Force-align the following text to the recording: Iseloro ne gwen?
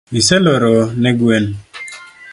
Iseloro 0.19 0.77
ne 1.01 1.11
gwen? 1.19 1.45